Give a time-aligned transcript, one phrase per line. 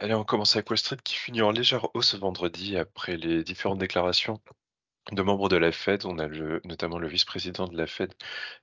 [0.00, 3.78] Allez, on commence avec Wall Street qui finit en légère hausse vendredi après les différentes
[3.78, 4.40] déclarations
[5.12, 6.04] de membres de la Fed.
[6.06, 6.28] On a
[6.64, 8.14] notamment le vice-président de la Fed,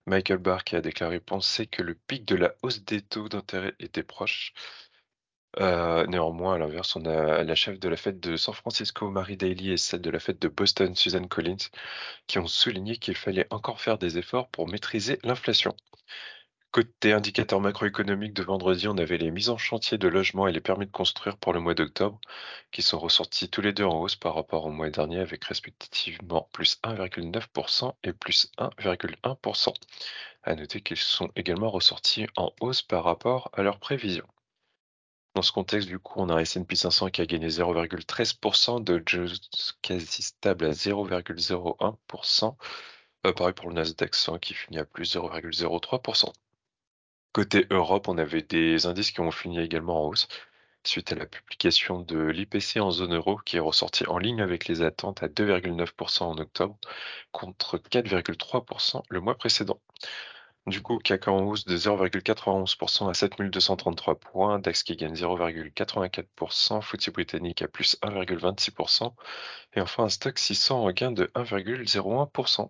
[0.06, 3.76] Michael Barr, qui a déclaré penser que le pic de la hausse des taux d'intérêt
[3.80, 4.54] était proche.
[5.60, 9.38] Euh, néanmoins, à l'inverse, on a la chef de la Fed de San Francisco, Mary
[9.38, 11.70] Daly, et celle de la Fed de Boston, Susan Collins,
[12.28, 15.76] qui ont souligné qu'il fallait encore faire des efforts pour maîtriser l'inflation.
[16.76, 20.60] Côté indicateur macroéconomique de vendredi, on avait les mises en chantier de logements et les
[20.60, 22.20] permis de construire pour le mois d'octobre,
[22.74, 26.50] qui sont ressortis tous les deux en hausse par rapport au mois dernier, avec respectivement
[26.52, 29.74] plus 1,9% et plus 1,1%.
[30.44, 34.28] À noter qu'ils sont également ressortis en hausse par rapport à leurs prévisions.
[35.34, 39.02] Dans ce contexte, du coup, on a un S&P 500 qui a gagné 0,13%, de
[39.06, 39.30] Jones
[39.82, 42.58] quasi stable à 0,01%.
[43.26, 46.34] Euh, pareil pour le Nasdaq 100 qui finit à plus 0,03%.
[47.36, 50.30] Côté Europe, on avait des indices qui ont fini également en hausse
[50.86, 54.70] suite à la publication de l'IPC en zone euro qui est ressorti en ligne avec
[54.70, 56.78] les attentes à 2,9% en octobre
[57.34, 59.82] contre 4,3% le mois précédent.
[60.66, 67.10] Du coup, CAC en hausse de 0,91% à 7233 points, DAX qui gagne 0,84%, FTSE
[67.10, 69.14] britannique à plus 1,26%
[69.74, 72.70] et enfin un stock 600 en gain de 1,01%.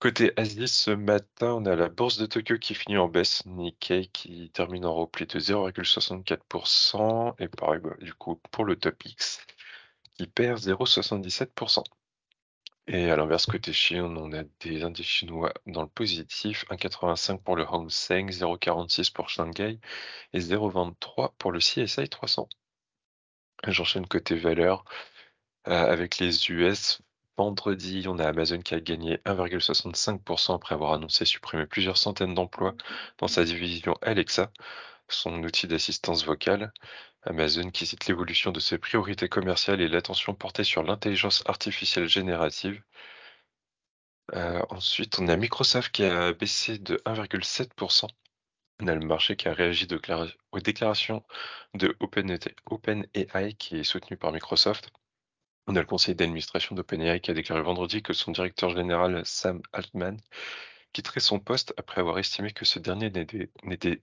[0.00, 4.08] Côté Asie, ce matin, on a la bourse de Tokyo qui finit en baisse, Nikkei
[4.08, 9.40] qui termine en repli de 0,64%, et pareil, du coup, pour le top X,
[10.14, 11.82] qui perd 0,77%.
[12.86, 17.56] Et à l'inverse, côté Chine, on a des indices chinois dans le positif, 1,85 pour
[17.56, 19.78] le Hang Seng, 0,46 pour Shanghai
[20.32, 22.48] et 0,23 pour le CSI 300.
[23.66, 24.84] J'enchaîne côté valeur
[25.66, 27.00] euh, avec les US.
[27.38, 32.74] Vendredi, on a Amazon qui a gagné 1,65% après avoir annoncé supprimer plusieurs centaines d'emplois
[33.18, 34.50] dans sa division Alexa,
[35.08, 36.72] son outil d'assistance vocale.
[37.22, 42.82] Amazon qui cite l'évolution de ses priorités commerciales et l'attention portée sur l'intelligence artificielle générative.
[44.34, 48.08] Euh, ensuite, on a Microsoft qui a baissé de 1,7%.
[48.80, 49.86] On a le marché qui a réagi
[50.52, 51.24] aux déclarations
[51.74, 54.90] de OpenAI qui est soutenu par Microsoft.
[55.68, 59.60] On a le conseil d'administration d'OpenAI qui a déclaré vendredi que son directeur général Sam
[59.74, 60.16] Altman
[60.94, 64.02] quitterait son poste après avoir estimé que ce dernier n'était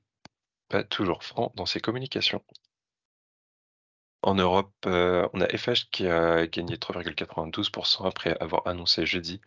[0.69, 2.43] pas toujours franc dans ses communications.
[4.21, 9.41] En Europe, euh, on a FH qui a gagné 3,92% après avoir annoncé jeudi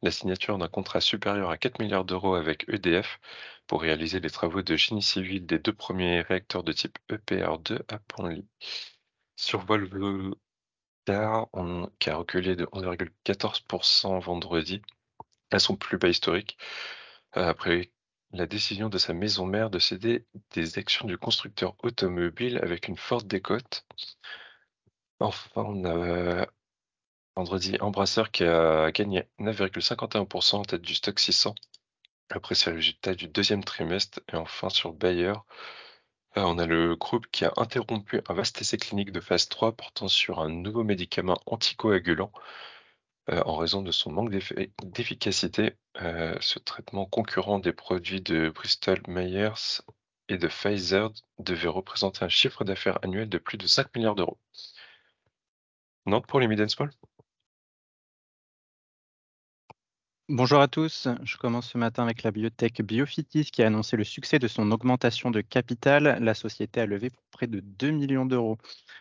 [0.00, 3.20] la signature d'un contrat supérieur à 4 milliards d'euros avec EDF
[3.66, 7.98] pour réaliser les travaux de génie civil des deux premiers réacteurs de type EPR2 à
[7.98, 8.46] Penly.
[9.36, 9.84] Survol
[11.98, 14.82] qui a reculé de 11,14% vendredi
[15.50, 16.58] à son plus bas historique,
[17.36, 17.90] euh, après
[18.32, 22.96] la décision de sa maison mère de céder des actions du constructeur automobile avec une
[22.96, 23.86] forte décote.
[25.20, 25.64] Enfin,
[27.36, 31.54] vendredi Embrasseur qui a gagné 9,51% en tête du stock 600
[32.30, 34.20] après ses résultats du deuxième trimestre.
[34.32, 35.32] Et enfin, sur Bayer,
[36.38, 39.72] euh, on a le groupe qui a interrompu un vaste essai clinique de phase 3
[39.72, 42.32] portant sur un nouveau médicament anticoagulant
[43.30, 45.76] euh, en raison de son manque d'efficacité.
[46.00, 49.82] Euh, ce traitement concurrent des produits de Bristol Myers
[50.28, 54.38] et de Pfizer devait représenter un chiffre d'affaires annuel de plus de 5 milliards d'euros.
[56.06, 56.90] Non pour les mid small?
[60.30, 64.04] Bonjour à tous, je commence ce matin avec la biotech Biofitis qui a annoncé le
[64.04, 66.18] succès de son augmentation de capital.
[66.20, 68.58] La société a levé pour près de 2 millions d'euros.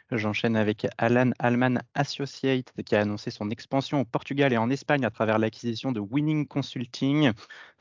[0.09, 5.03] J'enchaîne avec Alan Alman Associates qui a annoncé son expansion au Portugal et en Espagne
[5.03, 7.33] à travers l'acquisition de Winning Consulting.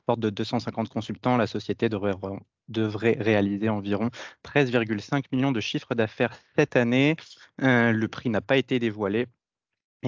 [0.07, 4.11] Forte de 250 consultants, la société devrait, réaliser environ
[4.43, 7.15] 13,5 millions de chiffres d'affaires cette année.
[7.63, 9.28] Euh, le prix n'a pas été dévoilé.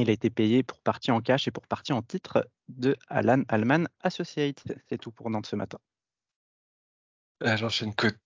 [0.01, 3.43] Il a été payé pour partie en cash et pour partie en titre de Alan
[3.49, 4.63] Alman Associates.
[4.89, 5.79] C'est tout pour Nantes ce matin.
[7.43, 8.19] Euh, j'enchaîne côté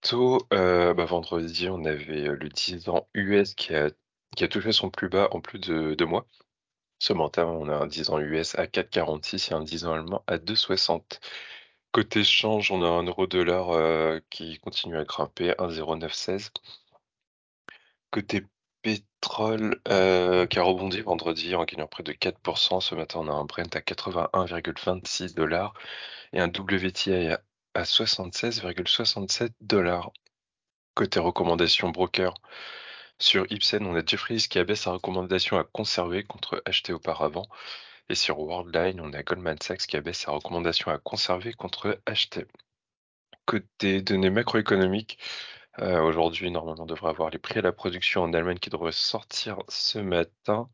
[0.00, 0.38] taux.
[0.52, 3.90] Euh, bah, vendredi, on avait euh, le 10 ans US qui a,
[4.36, 6.26] qui a touché son plus bas en plus de deux mois.
[6.98, 10.24] Ce matin, on a un 10 ans US à 4,46 et un 10 ans allemand
[10.26, 11.20] à 2,60.
[11.92, 16.50] Côté change, on a un euro dollar qui continue à grimper, 1,0916.
[18.10, 18.46] Côté
[18.84, 22.80] pétrole euh, qui a rebondi vendredi en gagnant près de 4%.
[22.80, 25.74] Ce matin, on a un Brent à 81,26 dollars
[26.32, 27.40] et un WTI à,
[27.74, 30.12] à 76,67 dollars.
[30.94, 32.34] Côté recommandation broker,
[33.18, 37.46] sur Ipsen, on a Jeffries qui abaisse sa recommandation à conserver contre acheter auparavant.
[38.08, 42.46] Et sur Worldline, on a Goldman Sachs qui abaisse sa recommandation à conserver contre acheter.
[43.46, 45.18] Côté données macroéconomiques,
[45.78, 48.90] Heu, aujourd'hui, normalement, on devrait avoir les prix à la production en Allemagne qui devraient
[48.92, 50.68] sortir ce matin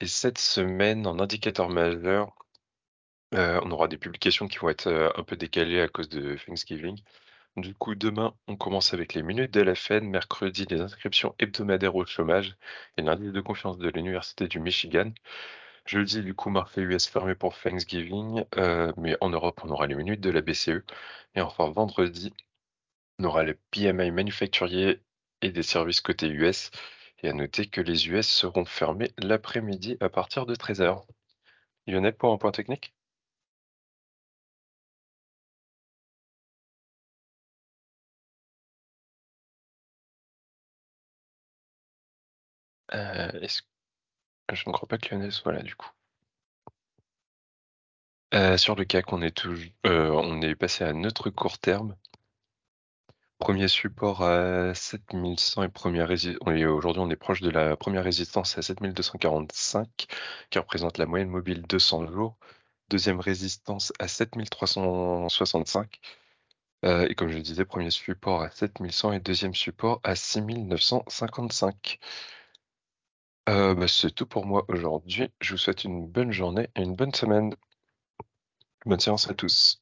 [0.00, 2.34] et cette semaine, en indicateur majeur,
[3.34, 6.36] heu, on aura des publications qui vont être, heu, un peu décalées à cause de
[6.46, 7.00] Thanksgiving.
[7.56, 11.96] Du coup, demain, on commence avec les minutes de la Fed, mercredi, les inscriptions hebdomadaires
[11.96, 12.56] au chômage
[12.98, 15.12] et l'indice de confiance de l'université du Michigan.
[15.86, 18.44] Jeudi, du coup, marché US fermé pour Thanksgiving,
[18.98, 20.84] mais en Europe, on aura les minutes de la BCE
[21.36, 22.32] et enfin vendredi,
[23.24, 25.00] aura le PMI manufacturier
[25.42, 26.70] et des services côté US
[27.22, 31.06] et à noter que les US seront fermés l'après-midi à partir de 13:00.
[31.88, 32.92] Lionel, pour un point technique?
[42.92, 43.62] Est-ce
[44.52, 45.90] je ne crois pas que Lionel soit là, du coup.
[48.32, 51.96] Heu, sur le CAC, on est heu, on est passé à neutre court terme.
[53.40, 58.04] Premier support à 7100 et première rési et aujourd'hui, on est proche de la première
[58.04, 60.06] résistance à 7245
[60.50, 62.36] qui représente la moyenne mobile 200 jours.
[62.90, 66.00] Deuxième résistance à 7365,
[66.84, 71.98] heu et comme je le disais, premier support à 7100 et deuxième support à 6955.
[73.50, 75.28] Heu, bah, c'est tout pour moi aujourd'hui.
[75.42, 77.54] Je vous souhaite une bonne journée et une bonne semaine.
[78.84, 79.79] Bonne séance à tous.